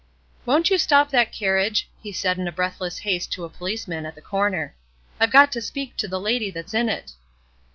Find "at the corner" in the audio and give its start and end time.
4.07-4.75